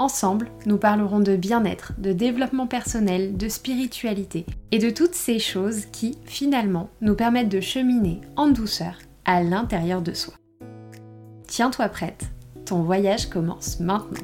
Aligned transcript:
Ensemble, 0.00 0.52
nous 0.64 0.78
parlerons 0.78 1.18
de 1.18 1.34
bien-être, 1.34 1.92
de 1.98 2.12
développement 2.12 2.68
personnel, 2.68 3.36
de 3.36 3.48
spiritualité 3.48 4.46
et 4.70 4.78
de 4.78 4.90
toutes 4.90 5.16
ces 5.16 5.40
choses 5.40 5.86
qui, 5.86 6.16
finalement, 6.24 6.88
nous 7.00 7.16
permettent 7.16 7.48
de 7.48 7.60
cheminer 7.60 8.20
en 8.36 8.46
douceur 8.46 9.00
à 9.24 9.42
l'intérieur 9.42 10.00
de 10.00 10.12
soi. 10.12 10.34
Tiens-toi 11.48 11.88
prête, 11.88 12.26
ton 12.64 12.82
voyage 12.82 13.28
commence 13.28 13.80
maintenant. 13.80 14.20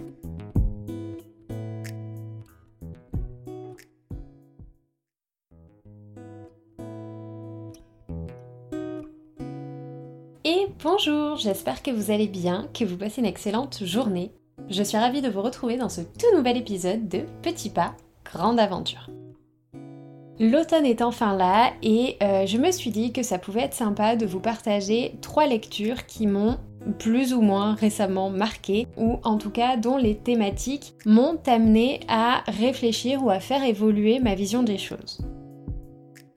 Et 10.45 10.69
bonjour, 10.84 11.37
j'espère 11.37 11.83
que 11.83 11.91
vous 11.91 12.12
allez 12.12 12.29
bien, 12.29 12.69
que 12.73 12.84
vous 12.84 12.97
passez 12.97 13.20
une 13.20 13.27
excellente 13.27 13.83
journée. 13.84 14.31
Je 14.71 14.83
suis 14.83 14.97
ravie 14.97 15.21
de 15.21 15.29
vous 15.29 15.43
retrouver 15.43 15.77
dans 15.77 15.91
ce 15.91 16.01
tout 16.01 16.35
nouvel 16.35 16.57
épisode 16.57 17.07
de 17.07 17.27
Petit 17.43 17.69
pas, 17.69 17.95
grande 18.25 18.59
aventure. 18.59 19.11
L'automne 20.41 20.87
est 20.87 21.03
enfin 21.03 21.37
là 21.37 21.73
et 21.83 22.17
euh, 22.23 22.47
je 22.47 22.57
me 22.57 22.73
suis 22.73 22.91
dit 22.91 23.13
que 23.13 23.23
ça 23.23 23.39
pouvait 23.39 23.61
être 23.61 23.75
sympa 23.75 24.17
de 24.17 24.25
vous 24.25 24.41
partager 24.41 25.17
trois 25.21 25.47
lectures 25.47 26.06
qui 26.06 26.27
m'ont 26.27 26.56
plus 26.98 27.34
ou 27.34 27.43
moins 27.43 27.75
récemment 27.75 28.31
marqué 28.31 28.89
ou 28.97 29.19
en 29.23 29.37
tout 29.37 29.51
cas 29.51 29.77
dont 29.77 29.98
les 29.98 30.17
thématiques 30.17 30.95
m'ont 31.05 31.39
amené 31.47 32.01
à 32.09 32.43
réfléchir 32.49 33.23
ou 33.23 33.31
à 33.31 33.41
faire 33.41 33.62
évoluer 33.62 34.19
ma 34.19 34.34
vision 34.34 34.62
des 34.62 34.78
choses. 34.78 35.19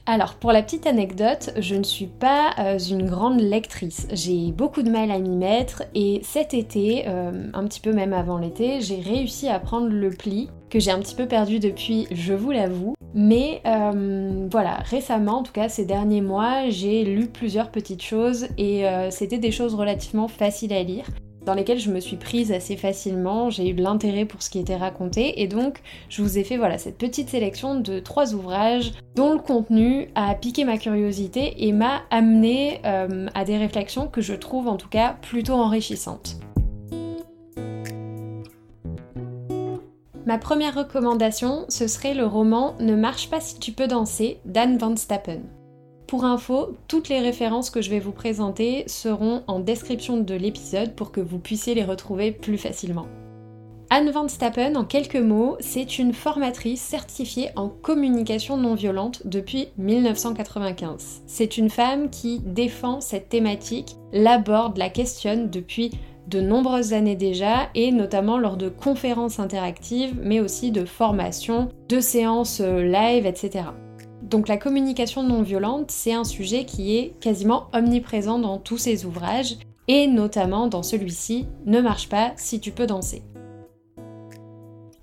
Alors, 0.09 0.35
pour 0.35 0.53
la 0.53 0.63
petite 0.63 0.87
anecdote, 0.87 1.49
je 1.59 1.75
ne 1.75 1.83
suis 1.83 2.05
pas 2.05 2.51
euh, 2.59 2.79
une 2.79 3.09
grande 3.09 3.41
lectrice. 3.41 4.07
J'ai 4.13 4.53
beaucoup 4.53 4.81
de 4.81 4.89
mal 4.89 5.11
à 5.11 5.19
m'y 5.19 5.35
mettre 5.35 5.83
et 5.95 6.21
cet 6.23 6.53
été, 6.53 7.03
euh, 7.07 7.49
un 7.53 7.65
petit 7.65 7.81
peu 7.81 7.91
même 7.91 8.13
avant 8.13 8.37
l'été, 8.37 8.79
j'ai 8.79 9.01
réussi 9.01 9.49
à 9.49 9.59
prendre 9.59 9.89
le 9.89 10.09
pli 10.11 10.49
que 10.69 10.79
j'ai 10.79 10.91
un 10.91 10.99
petit 10.99 11.13
peu 11.13 11.25
perdu 11.25 11.59
depuis, 11.59 12.07
je 12.11 12.33
vous 12.33 12.51
l'avoue. 12.51 12.93
Mais 13.15 13.61
euh, 13.65 14.47
voilà, 14.49 14.75
récemment, 14.85 15.39
en 15.39 15.43
tout 15.43 15.51
cas 15.51 15.67
ces 15.67 15.83
derniers 15.83 16.21
mois, 16.21 16.69
j'ai 16.69 17.03
lu 17.03 17.27
plusieurs 17.27 17.69
petites 17.69 18.03
choses 18.03 18.47
et 18.57 18.85
c'était 19.09 19.39
des 19.39 19.51
choses 19.51 19.75
relativement 19.75 20.29
faciles 20.29 20.73
à 20.73 20.83
lire 20.83 21.05
dans 21.47 21.53
lesquelles 21.53 21.79
je 21.79 21.89
me 21.89 22.01
suis 22.01 22.17
prise 22.17 22.51
assez 22.51 22.75
facilement, 22.75 23.49
j'ai 23.49 23.69
eu 23.69 23.73
de 23.73 23.81
l'intérêt 23.81 24.25
pour 24.25 24.43
ce 24.43 24.49
qui 24.49 24.59
était 24.59 24.75
raconté 24.75 25.41
et 25.41 25.47
donc 25.47 25.79
je 26.09 26.21
vous 26.21 26.37
ai 26.37 26.43
fait 26.43 26.57
voilà 26.57 26.77
cette 26.77 26.97
petite 26.97 27.29
sélection 27.29 27.79
de 27.79 27.99
trois 27.99 28.33
ouvrages 28.33 28.91
dont 29.15 29.31
le 29.31 29.39
contenu 29.39 30.09
a 30.15 30.35
piqué 30.35 30.65
ma 30.65 30.77
curiosité 30.77 31.65
et 31.65 31.71
m'a 31.71 32.01
amené 32.11 32.81
euh, 32.85 33.27
à 33.33 33.45
des 33.45 33.57
réflexions 33.57 34.09
que 34.09 34.19
je 34.19 34.33
trouve 34.33 34.67
en 34.67 34.75
tout 34.75 34.89
cas 34.89 35.15
plutôt 35.21 35.53
enrichissantes. 35.53 36.35
Ma 40.25 40.37
première 40.37 40.75
recommandation, 40.75 41.63
ce 41.69 41.87
serait 41.87 42.13
le 42.13 42.25
roman 42.25 42.75
Ne 42.81 42.97
marche 42.97 43.29
pas 43.29 43.39
si 43.39 43.57
tu 43.57 43.71
peux 43.71 43.87
danser 43.87 44.41
d'Anne 44.43 44.77
Van 44.77 44.97
Stappen. 44.97 45.43
Pour 46.07 46.23
info, 46.23 46.77
toutes 46.87 47.09
les 47.09 47.19
références 47.19 47.69
que 47.69 47.81
je 47.81 47.89
vais 47.89 47.99
vous 47.99 48.13
présenter 48.13 48.85
seront 48.87 49.43
en 49.47 49.59
description 49.59 50.15
de 50.15 50.33
l'épisode 50.33 50.95
pour 50.95 51.11
que 51.11 51.19
vous 51.19 51.37
puissiez 51.37 51.75
les 51.75 51.83
retrouver 51.83 52.31
plus 52.31 52.57
facilement. 52.57 53.07
Anne 53.89 54.11
Van 54.11 54.29
Stappen, 54.29 54.75
en 54.75 54.85
quelques 54.85 55.17
mots, 55.17 55.57
c'est 55.59 55.99
une 55.99 56.13
formatrice 56.13 56.81
certifiée 56.81 57.49
en 57.57 57.67
communication 57.67 58.55
non 58.55 58.75
violente 58.75 59.21
depuis 59.25 59.67
1995. 59.77 61.23
C'est 61.25 61.57
une 61.57 61.69
femme 61.69 62.09
qui 62.09 62.39
défend 62.39 63.01
cette 63.01 63.27
thématique, 63.27 63.97
l'aborde, 64.13 64.77
la 64.77 64.89
questionne 64.89 65.49
depuis 65.49 65.91
de 66.27 66.39
nombreuses 66.39 66.93
années 66.93 67.15
déjà 67.15 67.69
et 67.75 67.91
notamment 67.91 68.37
lors 68.37 68.55
de 68.55 68.69
conférences 68.69 69.39
interactives 69.39 70.15
mais 70.21 70.39
aussi 70.39 70.71
de 70.71 70.85
formations, 70.85 71.67
de 71.89 71.99
séances 71.99 72.61
euh, 72.61 72.83
live, 72.83 73.25
etc. 73.25 73.65
Donc 74.27 74.49
la 74.49 74.57
communication 74.57 75.23
non 75.23 75.41
violente, 75.41 75.89
c'est 75.89 76.13
un 76.13 76.25
sujet 76.25 76.65
qui 76.65 76.97
est 76.97 77.13
quasiment 77.21 77.67
omniprésent 77.71 78.39
dans 78.39 78.57
tous 78.57 78.77
ses 78.77 79.05
ouvrages, 79.05 79.55
et 79.87 80.05
notamment 80.07 80.67
dans 80.67 80.83
celui-ci, 80.83 81.45
Ne 81.65 81.79
marche 81.79 82.09
pas 82.09 82.33
si 82.35 82.59
tu 82.59 82.71
peux 82.71 82.87
danser. 82.87 83.23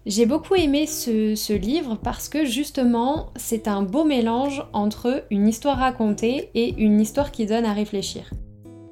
J'ai 0.04 0.26
beaucoup 0.26 0.56
aimé 0.56 0.86
ce, 0.86 1.34
ce, 1.34 1.54
livre 1.54 1.96
parce 2.02 2.28
que 2.28 2.44
justement 2.44 3.30
c'est 3.36 3.66
un 3.66 3.82
beau 3.82 4.04
mélange 4.04 4.62
entre 4.74 5.24
une 5.30 5.48
histoire 5.48 5.78
racontée 5.78 6.50
et 6.54 6.74
une 6.76 7.00
histoire 7.00 7.32
qui 7.32 7.46
donne 7.46 7.64
à 7.64 7.72
réfléchir. 7.72 8.30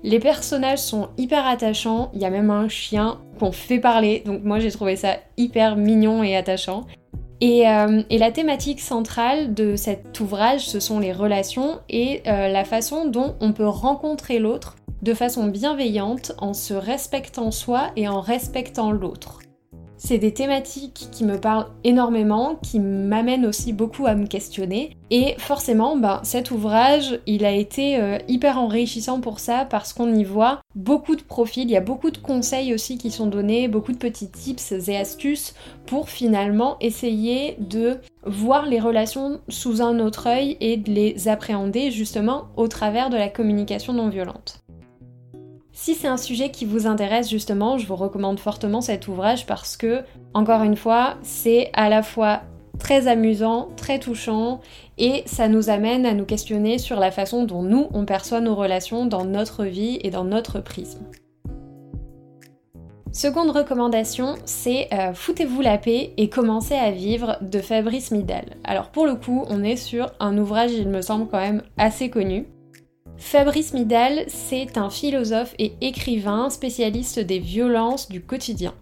Les 0.02 0.18
personnages 0.18 0.78
sont 0.78 1.10
hyper 1.18 1.46
attachants, 1.46 2.10
il 2.14 2.22
y 2.22 2.24
a 2.24 2.30
même 2.30 2.50
un 2.50 2.70
chien 2.70 3.20
qu'on 3.38 3.52
fait 3.52 3.78
parler, 3.80 4.22
donc 4.24 4.42
moi 4.44 4.60
j'ai 4.60 4.70
trouvé 4.70 4.96
ça 4.96 5.18
hyper 5.36 5.76
mignon 5.76 6.22
et 6.22 6.34
attachant. 6.34 6.86
Euh, 7.42 8.02
et, 8.08 8.18
la 8.18 8.30
thématique 8.30 8.80
centrale 8.80 9.52
de 9.52 9.74
cet 9.74 10.20
ouvrage, 10.20 10.68
ce 10.68 10.78
sont 10.78 11.00
les 11.00 11.12
relations 11.12 11.80
et 11.88 12.22
euh, 12.28 12.48
la 12.48 12.64
façon 12.64 13.06
dont 13.06 13.34
on 13.40 13.52
peut 13.52 13.66
rencontrer 13.66 14.38
l'autre 14.38 14.76
de 15.02 15.12
façon 15.12 15.48
bienveillante 15.48 16.32
en 16.38 16.54
se 16.54 16.74
respectant 16.74 17.50
soi 17.50 17.90
et 17.96 18.06
en 18.06 18.20
respectant 18.20 18.92
l'autre. 18.92 19.40
C'est 20.04 20.18
des 20.18 20.34
thématiques 20.34 21.06
qui 21.12 21.22
me 21.22 21.38
parlent 21.38 21.68
énormément, 21.84 22.56
qui 22.60 22.80
m'amènent 22.80 23.46
aussi 23.46 23.72
beaucoup 23.72 24.04
à 24.04 24.16
me 24.16 24.26
questionner. 24.26 24.96
Et 25.12 25.36
forcément, 25.38 25.96
ben, 25.96 26.18
cet 26.24 26.50
ouvrage, 26.50 27.20
il 27.26 27.44
a 27.44 27.52
été 27.52 28.00
euh, 28.00 28.18
hyper 28.26 28.58
enrichissant 28.58 29.20
pour 29.20 29.38
ça 29.38 29.64
parce 29.64 29.92
qu'on 29.92 30.12
y 30.12 30.24
voit 30.24 30.60
beaucoup 30.74 31.14
de 31.14 31.22
profils, 31.22 31.62
il 31.62 31.70
y 31.70 31.76
a 31.76 31.80
beaucoup 31.80 32.10
de 32.10 32.18
conseils 32.18 32.74
aussi 32.74 32.98
qui 32.98 33.12
sont 33.12 33.28
donnés, 33.28 33.68
beaucoup 33.68 33.92
de 33.92 33.96
petits 33.96 34.28
tips 34.28 34.72
et 34.88 34.96
astuces 34.96 35.54
pour 35.86 36.10
finalement 36.10 36.78
essayer 36.80 37.56
de 37.60 37.98
voir 38.26 38.66
les 38.66 38.80
relations 38.80 39.40
sous 39.48 39.82
un 39.82 40.00
autre 40.00 40.26
œil 40.26 40.56
et 40.58 40.78
de 40.78 40.90
les 40.90 41.28
appréhender 41.28 41.92
justement 41.92 42.48
au 42.56 42.66
travers 42.66 43.08
de 43.08 43.16
la 43.16 43.28
communication 43.28 43.92
non 43.92 44.08
violente. 44.08 44.64
Si 45.74 45.94
c'est 45.94 46.08
un 46.08 46.18
sujet 46.18 46.50
qui 46.50 46.66
vous 46.66 46.86
intéresse 46.86 47.30
justement, 47.30 47.78
je 47.78 47.86
vous 47.86 47.96
recommande 47.96 48.38
fortement 48.38 48.82
cet 48.82 49.08
ouvrage 49.08 49.46
parce 49.46 49.78
que, 49.78 50.02
encore 50.34 50.62
une 50.62 50.76
fois, 50.76 51.14
c'est 51.22 51.70
à 51.72 51.88
la 51.88 52.02
fois 52.02 52.42
très 52.78 53.08
amusant, 53.08 53.68
très 53.76 53.98
touchant 53.98 54.60
et 54.98 55.22
ça 55.24 55.48
nous 55.48 55.70
amène 55.70 56.04
à 56.04 56.12
nous 56.12 56.26
questionner 56.26 56.76
sur 56.76 57.00
la 57.00 57.10
façon 57.10 57.44
dont 57.44 57.62
nous, 57.62 57.88
on 57.94 58.04
perçoit 58.04 58.40
nos 58.40 58.54
relations 58.54 59.06
dans 59.06 59.24
notre 59.24 59.64
vie 59.64 59.98
et 60.02 60.10
dans 60.10 60.24
notre 60.24 60.60
prisme. 60.60 61.06
Seconde 63.10 63.50
recommandation, 63.50 64.36
c'est 64.44 64.88
euh, 64.92 65.14
Foutez-vous 65.14 65.60
la 65.62 65.78
paix 65.78 66.12
et 66.16 66.28
commencez 66.28 66.74
à 66.74 66.90
vivre 66.90 67.38
de 67.40 67.60
Fabrice 67.60 68.10
Midal. 68.10 68.56
Alors 68.64 68.90
pour 68.90 69.06
le 69.06 69.14
coup, 69.14 69.44
on 69.48 69.64
est 69.64 69.76
sur 69.76 70.12
un 70.20 70.36
ouvrage, 70.36 70.72
il 70.72 70.88
me 70.88 71.02
semble 71.02 71.28
quand 71.28 71.40
même 71.40 71.62
assez 71.78 72.10
connu. 72.10 72.46
Fabrice 73.22 73.72
Midal, 73.72 74.24
c'est 74.26 74.76
un 74.76 74.90
philosophe 74.90 75.54
et 75.58 75.72
écrivain 75.80 76.50
spécialiste 76.50 77.18
des 77.18 77.38
violences 77.38 78.10
du 78.10 78.20
quotidien. 78.20 78.74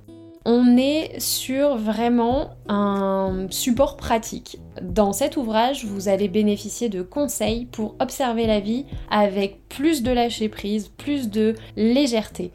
On 0.44 0.76
est 0.76 1.20
sur 1.20 1.76
vraiment 1.76 2.50
un 2.66 3.46
support 3.50 3.96
pratique. 3.96 4.58
Dans 4.82 5.12
cet 5.12 5.36
ouvrage, 5.36 5.84
vous 5.84 6.08
allez 6.08 6.26
bénéficier 6.26 6.88
de 6.88 7.03
conseils 7.03 7.66
pour 7.66 7.94
observer 8.00 8.47
la 8.47 8.59
vie 8.59 8.86
avec 9.09 9.68
plus 9.68 10.03
de 10.03 10.10
lâcher 10.10 10.48
prise, 10.48 10.88
plus 10.88 11.28
de 11.28 11.54
légèreté. 11.76 12.50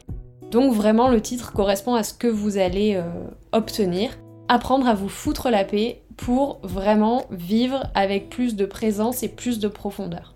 Donc 0.50 0.74
vraiment 0.74 1.08
le 1.08 1.22
titre 1.22 1.52
correspond 1.52 1.94
à 1.94 2.02
ce 2.02 2.12
que 2.12 2.26
vous 2.26 2.58
allez 2.58 2.96
euh, 2.96 3.04
obtenir. 3.52 4.10
Apprendre 4.48 4.88
à 4.88 4.94
vous 4.94 5.08
foutre 5.08 5.50
la 5.50 5.64
paix 5.64 6.02
pour 6.16 6.58
vraiment 6.62 7.24
vivre 7.30 7.84
avec 7.94 8.28
plus 8.28 8.56
de 8.56 8.66
présence 8.66 9.22
et 9.22 9.28
plus 9.28 9.60
de 9.60 9.68
profondeur. 9.68 10.35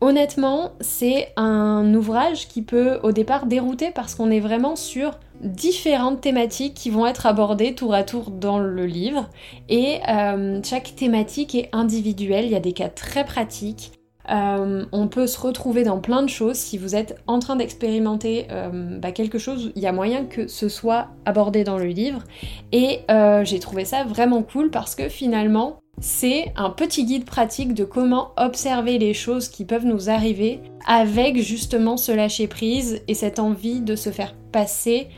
Honnêtement, 0.00 0.72
c'est 0.80 1.32
un 1.36 1.94
ouvrage 1.94 2.48
qui 2.48 2.62
peut 2.62 3.00
au 3.02 3.12
départ 3.12 3.46
dérouter 3.46 3.90
parce 3.90 4.14
qu'on 4.14 4.30
est 4.30 4.40
vraiment 4.40 4.76
sur 4.76 5.18
différentes 5.40 6.20
thématiques 6.20 6.74
qui 6.74 6.90
vont 6.90 7.06
être 7.06 7.26
abordées 7.26 7.74
tour 7.74 7.94
à 7.94 8.02
tour 8.02 8.30
dans 8.30 8.58
le 8.58 8.86
livre 8.86 9.28
et 9.68 10.00
euh, 10.08 10.60
chaque 10.62 10.94
thématique 10.96 11.54
est 11.54 11.68
individuelle, 11.72 12.44
il 12.44 12.50
y 12.50 12.56
a 12.56 12.60
des 12.60 12.72
cas 12.72 12.88
très 12.88 13.24
pratiques. 13.24 13.92
Euh, 14.30 14.84
on 14.92 15.08
peut 15.08 15.26
se 15.26 15.38
retrouver 15.38 15.84
dans 15.84 15.98
plein 15.98 16.22
de 16.22 16.28
choses. 16.28 16.56
Si 16.56 16.78
vous 16.78 16.94
êtes 16.94 17.20
en 17.26 17.38
train 17.38 17.56
d'expérimenter 17.56 18.46
euh, 18.50 18.98
bah, 18.98 19.12
quelque 19.12 19.38
chose, 19.38 19.72
il 19.74 19.82
y 19.82 19.86
a 19.86 19.92
moyen 19.92 20.24
que 20.24 20.46
ce 20.46 20.68
soit 20.68 21.08
abordé 21.24 21.64
dans 21.64 21.78
le 21.78 21.86
livre. 21.86 22.22
Et 22.72 23.00
euh, 23.10 23.44
j'ai 23.44 23.58
trouvé 23.58 23.84
ça 23.84 24.04
vraiment 24.04 24.42
cool 24.42 24.70
parce 24.70 24.94
que 24.94 25.08
finalement, 25.08 25.78
c'est 26.00 26.52
un 26.56 26.70
petit 26.70 27.04
guide 27.04 27.24
pratique 27.24 27.74
de 27.74 27.84
comment 27.84 28.32
observer 28.36 28.98
les 28.98 29.14
choses 29.14 29.48
qui 29.48 29.64
peuvent 29.64 29.86
nous 29.86 30.10
arriver 30.10 30.60
avec 30.86 31.40
justement 31.40 31.96
ce 31.96 32.10
lâcher 32.10 32.48
prise 32.48 33.00
et 33.06 33.14
cette 33.14 33.38
envie 33.38 33.80
de 33.80 33.94
se 33.94 34.10
faire 34.10 34.34
passer 34.50 35.08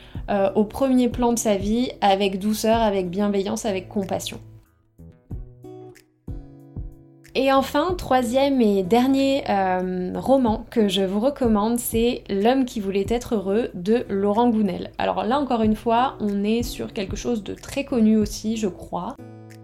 au 0.57 0.65
premier 0.65 1.09
plan 1.09 1.33
de 1.33 1.39
sa 1.39 1.57
vie 1.57 1.93
avec 2.01 2.41
douceur, 2.41 2.83
avec 2.83 3.11
bienveillance, 3.11 3.65
avec 3.65 3.89
compassion. 3.89 4.41
Et 7.39 7.53
enfin, 7.53 7.95
troisième 7.99 8.63
et 8.63 8.83
dernier 8.83 9.45
euh, 9.51 10.13
roman 10.15 10.65
que 10.71 10.89
je 10.89 11.03
vous 11.03 11.21
recommande, 11.21 11.79
c'est 11.79 12.25
L'homme 12.31 12.65
qui 12.65 12.81
voulait 12.81 13.05
être 13.11 13.35
heureux 13.35 13.69
de 13.75 14.07
Laurent 14.09 14.49
Gounel. 14.49 14.91
Alors 14.97 15.23
là 15.23 15.39
encore 15.39 15.61
une 15.61 15.77
fois, 15.77 16.17
on 16.19 16.45
est 16.45 16.63
sur 16.63 16.95
quelque 16.95 17.15
chose 17.15 17.45
de 17.45 17.53
très 17.53 17.85
connu 17.85 18.17
aussi, 18.17 18.57
je 18.57 18.69
crois. 18.69 19.17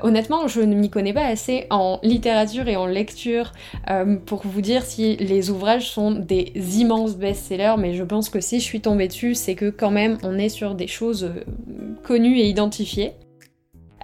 Honnêtement, 0.03 0.49
je 0.49 0.61
ne 0.61 0.75
m'y 0.75 0.91
connais 0.91 1.15
pas 1.15 1.25
assez 1.25 1.67
en 1.71 1.99
littérature 2.03 2.69
et 2.69 2.77
en 2.77 2.85
lecture 2.85 3.53
euh, 3.89 4.17
pour 4.17 4.43
vous 4.45 4.61
dire 4.61 4.83
si 4.85 5.17
les 5.17 5.49
ouvrages 5.49 5.89
sont 5.89 6.11
des 6.11 6.53
immenses 6.79 7.17
best-sellers, 7.17 7.77
mais 7.79 7.95
je 7.95 8.05
pense 8.05 8.29
que 8.29 8.41
si 8.43 8.61
je 8.61 8.65
suis 8.65 8.83
tombée 8.83 9.09
dessus, 9.09 9.35
c'est 9.35 9.55
que 9.55 9.71
quand 9.71 9.91
même 9.91 10.19
on 10.25 10.37
est 10.37 10.51
sur 10.51 10.75
des 10.75 10.89
choses 10.89 11.25
euh, 11.25 11.43
connues 12.03 12.39
et 12.39 12.49
identifiées. 12.49 13.15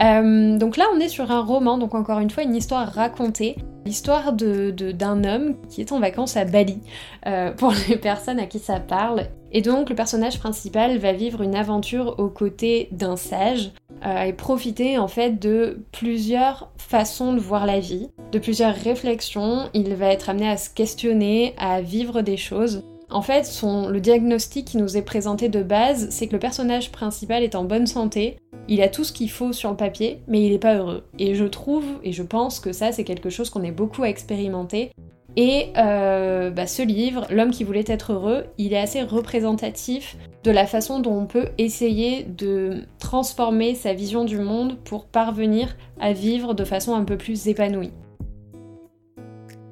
Euh, 0.01 0.59
donc 0.59 0.77
là, 0.77 0.85
on 0.95 1.01
est 1.01 1.09
sur 1.09 1.31
un 1.31 1.41
roman, 1.41 1.79
donc 1.79 1.95
encore 1.95 2.21
une 2.21 2.31
fois, 2.31 2.43
une 2.43 2.55
histoire 2.55 2.89
racontée. 2.89 3.57
L'histoire 3.85 4.33
d'un 4.35 4.71
de, 4.73 5.27
homme 5.27 5.57
qui 5.71 5.81
est 5.81 5.93
en 5.93 6.01
vacances 6.01 6.37
à 6.37 6.45
Bali, 6.45 6.79
euh, 7.27 7.53
pour 7.53 7.73
les 7.89 7.97
personnes 7.97 8.39
à 8.39 8.47
qui 8.47 8.59
ça 8.59 8.81
parle. 8.81 9.29
Et 9.51 9.63
donc, 9.63 9.89
le 9.89 9.97
personnage 9.97 10.39
principal 10.39 10.99
va 10.99 11.13
vivre 11.13 11.43
une 11.43 11.55
aventure 11.55 12.17
aux 12.19 12.29
côtés 12.29 12.89
d'un 12.93 13.17
sage 13.17 13.73
euh, 14.05 14.25
et 14.25 14.33
profiter 14.35 14.99
en 14.99 15.09
fait 15.09 15.41
de 15.41 15.81
plusieurs 15.91 16.71
façons 16.77 17.33
de 17.33 17.41
voir 17.41 17.65
la 17.65 17.81
vie, 17.81 18.11
de 18.31 18.39
plusieurs 18.39 18.75
réflexions. 18.75 19.71
Il 19.73 19.95
va 19.95 20.09
être 20.09 20.29
amené 20.29 20.49
à 20.51 20.59
se 20.59 20.69
questionner, 20.69 21.55
à 21.57 21.81
vivre 21.81 22.21
des 22.21 22.37
choses. 22.37 22.85
En 23.11 23.23
fait, 23.23 23.49
le 23.63 24.01
diagnostic 24.01 24.67
qui 24.67 24.77
nous 24.77 24.99
est 24.99 25.03
présenté 25.03 25.49
de 25.49 25.63
base, 25.63 26.09
c'est 26.11 26.27
que 26.27 26.35
le 26.35 26.39
personnage 26.39 26.93
principal 26.93 27.43
est 27.43 27.55
en 27.55 27.65
bonne 27.65 27.87
santé, 27.87 28.37
il 28.69 28.83
a 28.83 28.89
tout 28.89 29.03
ce 29.03 29.13
qu'il 29.13 29.31
faut 29.31 29.53
sur 29.53 29.71
le 29.71 29.77
papier, 29.77 30.21
mais 30.29 30.43
il 30.43 30.53
n'est 30.53 30.59
pas 30.59 30.77
heureux. 30.77 31.05
Et 31.19 31.35
je 31.35 31.45
trouve, 31.45 31.85
et 32.05 32.13
je 32.13 32.23
pense 32.23 32.61
que 32.61 32.73
ça, 32.73 32.93
c'est 32.93 33.05
quelque 33.05 33.31
chose 33.31 33.51
qu'on 33.51 33.63
est 33.63 33.73
beaucoup 33.73 34.03
à 34.03 34.09
expérimenter. 34.09 34.91
Et 35.37 35.69
euh, 35.77 36.51
bah, 36.51 36.67
ce 36.67 36.83
livre, 36.83 37.27
L'homme 37.31 37.51
qui 37.51 37.65
voulait 37.65 37.85
être 37.87 38.13
heureux, 38.13 38.45
il 38.59 38.73
est 38.73 38.79
assez 38.79 39.03
représentatif 39.03 40.17
de 40.45 40.51
la 40.51 40.67
façon 40.67 41.01
dont 41.01 41.17
on 41.17 41.27
peut 41.27 41.49
essayer 41.59 42.25
de 42.25 42.85
transformer 42.99 43.75
sa 43.75 43.93
vision 43.93 44.25
du 44.25 44.39
monde 44.39 44.77
pour 44.85 45.07
parvenir 45.07 45.77
à 46.01 46.13
vivre 46.13 46.55
de 46.55 46.65
façon 46.65 46.95
un 46.95 47.05
peu 47.05 47.17
plus 47.17 47.49
épanouie. 47.49 47.93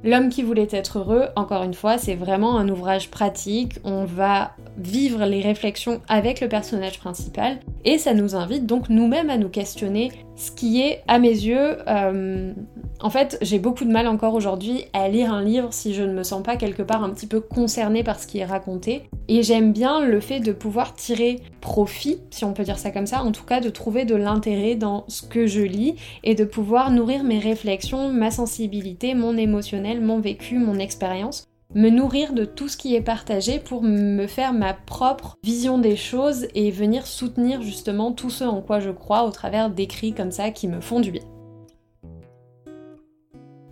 L'homme 0.05 0.29
qui 0.29 0.43
voulait 0.43 0.69
être 0.71 0.99
heureux, 1.01 1.27
encore 1.35 1.65
une 1.65 1.75
fois, 1.75 1.99
c'est 1.99 2.15
vraiment 2.15 2.59
un 2.59 2.69
ouvrage 2.69 3.11
pratique. 3.11 3.81
On 3.83 4.05
va 4.05 4.53
vivre 4.79 5.25
les 5.25 5.41
réflexions 5.41 6.01
avec 6.09 6.41
le 6.41 6.49
personnage 6.49 6.99
principal 6.99 7.59
et 7.85 7.99
ça 7.99 8.15
nous 8.15 8.35
invite 8.35 8.67
donc 8.67 8.89
nous-mêmes 8.89 9.31
à 9.31 9.39
nous 9.39 9.49
questionner 9.49 10.11
ce 10.37 10.51
qui 10.51 10.83
est, 10.83 11.03
à 11.09 11.19
mes 11.19 11.31
yeux, 11.31 11.79
euh, 11.89 12.53
en 13.01 13.11
fait, 13.11 13.39
j'ai 13.41 13.59
beaucoup 13.59 13.85
de 13.85 13.91
mal 13.91 14.07
encore 14.07 14.35
aujourd'hui 14.35 14.85
à 14.93 15.09
lire 15.09 15.33
un 15.33 15.43
livre 15.43 15.73
si 15.73 15.95
je 15.95 16.03
ne 16.03 16.13
me 16.13 16.23
sens 16.23 16.43
pas 16.43 16.57
quelque 16.57 16.83
part 16.83 17.03
un 17.03 17.11
petit 17.11 17.27
peu 17.27 17.41
concernée 17.41 18.05
par 18.05 18.21
ce 18.21 18.27
qui 18.27 18.39
est 18.39 18.45
raconté. 18.45 19.09
Et 19.29 19.43
j'aime 19.43 19.73
bien 19.73 20.05
le 20.05 20.21
fait 20.21 20.41
de 20.41 20.53
pouvoir 20.53 20.95
tirer 20.95 21.41
profit, 21.63 22.19
si 22.31 22.45
on 22.45 22.53
peut 22.53 22.65
dire 22.65 22.79
ça 22.79 22.91
comme 22.91 23.07
ça, 23.07 23.23
en 23.23 23.33
tout 23.33 23.45
cas 23.45 23.61
de 23.61 23.71
trouver 23.71 24.05
de 24.05 24.15
l'intérêt 24.15 24.75
dans 24.75 25.05
ce 25.09 25.23
que 25.23 25.47
je 25.47 25.63
lis 25.63 25.95
et 26.23 26.35
de 26.35 26.45
pouvoir 26.45 26.91
nourrir 26.91 27.25
mes 27.25 27.39
réflexions, 27.39 28.13
ma 28.13 28.31
sensibilité, 28.31 29.15
mon 29.15 29.39
émotionnel, 29.39 30.03
mon 30.03 30.21
vécu, 30.21 30.59
mon 30.59 30.79
expérience 30.79 31.49
me 31.75 31.91
nourrir 31.91 32.33
de 32.33 32.45
tout 32.45 32.69
ce 32.69 32.77
qui 32.77 32.95
est 32.95 33.01
partagé 33.01 33.59
pour 33.59 33.83
me 33.83 34.27
faire 34.27 34.53
ma 34.53 34.75
propre 34.75 35.37
vision 35.43 35.79
des 35.79 35.97
choses 35.97 36.47
et 36.55 36.71
venir 36.71 37.07
soutenir 37.07 37.63
justement 37.63 38.13
tout 38.13 38.31
ce 38.31 38.45
en 38.45 38.63
quoi 38.63 38.81
je 38.81 38.91
crois 38.91 39.25
au 39.25 39.31
travers 39.31 39.71
d'écrits 39.71 40.13
comme 40.13 40.31
ça 40.31 40.51
qui 40.51 40.69
me 40.69 40.81
font 40.81 41.01
du 41.01 41.11
bien. 41.11 41.25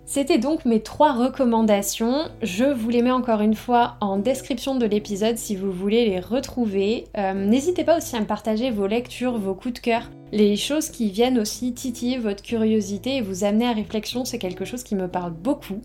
C'était 0.07 0.37
donc 0.37 0.65
mes 0.65 0.81
trois 0.81 1.13
recommandations. 1.13 2.29
Je 2.43 2.65
vous 2.65 2.89
les 2.89 3.01
mets 3.01 3.11
encore 3.11 3.41
une 3.41 3.55
fois 3.55 3.95
en 4.01 4.17
description 4.17 4.75
de 4.75 4.85
l'épisode 4.85 5.37
si 5.37 5.55
vous 5.55 5.71
voulez 5.71 6.05
les 6.05 6.19
retrouver. 6.19 7.05
Euh, 7.17 7.33
n'hésitez 7.33 7.83
pas 7.83 7.97
aussi 7.97 8.15
à 8.15 8.21
me 8.21 8.27
partager 8.27 8.69
vos 8.69 8.85
lectures, 8.85 9.39
vos 9.39 9.55
coups 9.55 9.73
de 9.73 9.79
cœur, 9.79 10.11
les 10.31 10.57
choses 10.57 10.89
qui 10.89 11.09
viennent 11.09 11.39
aussi 11.39 11.73
titiller 11.73 12.19
votre 12.19 12.43
curiosité 12.43 13.15
et 13.15 13.21
vous 13.21 13.43
amener 13.43 13.65
à 13.65 13.73
réflexion. 13.73 14.25
C'est 14.25 14.37
quelque 14.37 14.63
chose 14.63 14.83
qui 14.83 14.93
me 14.93 15.07
parle 15.07 15.33
beaucoup. 15.33 15.81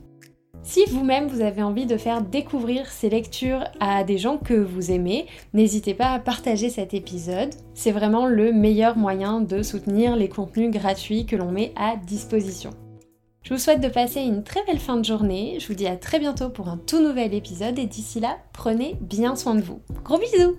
Si 0.62 0.84
vous-même 0.90 1.26
vous 1.26 1.40
avez 1.40 1.62
envie 1.62 1.86
de 1.86 1.96
faire 1.96 2.22
découvrir 2.22 2.86
ces 2.86 3.08
lectures 3.08 3.64
à 3.80 4.04
des 4.04 4.18
gens 4.18 4.36
que 4.36 4.54
vous 4.54 4.90
aimez, 4.90 5.26
n'hésitez 5.54 5.94
pas 5.94 6.10
à 6.10 6.18
partager 6.18 6.68
cet 6.68 6.92
épisode. 6.92 7.54
C'est 7.74 7.92
vraiment 7.92 8.26
le 8.26 8.52
meilleur 8.52 8.96
moyen 8.96 9.40
de 9.40 9.62
soutenir 9.62 10.16
les 10.16 10.28
contenus 10.28 10.70
gratuits 10.70 11.24
que 11.24 11.36
l'on 11.36 11.50
met 11.50 11.72
à 11.76 11.96
disposition. 11.96 12.70
Je 13.42 13.54
vous 13.54 13.60
souhaite 13.60 13.80
de 13.80 13.88
passer 13.88 14.20
une 14.20 14.44
très 14.44 14.62
belle 14.66 14.78
fin 14.78 14.98
de 14.98 15.04
journée. 15.04 15.56
Je 15.58 15.66
vous 15.66 15.74
dis 15.74 15.86
à 15.86 15.96
très 15.96 16.18
bientôt 16.18 16.50
pour 16.50 16.68
un 16.68 16.76
tout 16.76 17.00
nouvel 17.00 17.32
épisode 17.32 17.78
et 17.78 17.86
d'ici 17.86 18.20
là, 18.20 18.36
prenez 18.52 18.96
bien 19.00 19.36
soin 19.36 19.54
de 19.54 19.62
vous. 19.62 19.80
Gros 20.04 20.18
bisous 20.18 20.56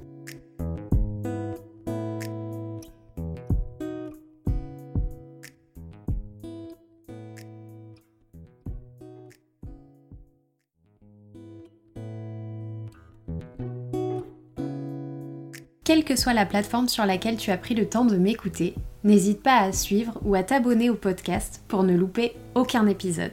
Quelle 15.84 16.04
que 16.04 16.16
soit 16.16 16.34
la 16.34 16.46
plateforme 16.46 16.88
sur 16.88 17.08
laquelle 17.08 17.38
tu 17.38 17.50
as 17.50 17.58
pris 17.58 17.74
le 17.74 17.90
temps 17.90 18.06
de 18.06 18.16
m'écouter, 18.16 18.76
n'hésite 19.04 19.42
pas 19.42 19.58
à 19.58 19.72
suivre 19.72 20.20
ou 20.24 20.36
à 20.36 20.44
t'abonner 20.44 20.92
au 20.92 20.96
podcast 20.96 21.64
pour 21.68 21.82
ne 21.82 21.96
louper 21.96 22.34
aucun 22.54 22.86
épisode. 22.86 23.32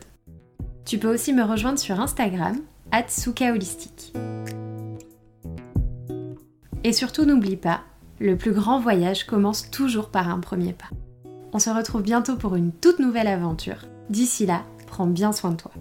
Tu 0.86 0.96
peux 0.96 1.12
aussi 1.12 1.34
me 1.34 1.42
rejoindre 1.42 1.78
sur 1.78 2.00
Instagram, 2.00 2.56
@sukaholistique. 3.06 4.14
Et 6.84 6.94
surtout 6.94 7.26
n'oublie 7.26 7.56
pas, 7.56 7.82
le 8.18 8.38
plus 8.38 8.52
grand 8.52 8.80
voyage 8.80 9.24
commence 9.24 9.70
toujours 9.70 10.08
par 10.08 10.30
un 10.30 10.40
premier 10.40 10.72
pas. 10.72 10.88
On 11.52 11.58
se 11.58 11.68
retrouve 11.68 12.02
bientôt 12.02 12.36
pour 12.36 12.56
une 12.56 12.72
toute 12.72 12.98
nouvelle 12.98 13.28
aventure. 13.28 13.84
D'ici 14.08 14.46
là, 14.46 14.62
prends 14.86 15.06
bien 15.06 15.32
soin 15.32 15.50
de 15.50 15.56
toi. 15.56 15.72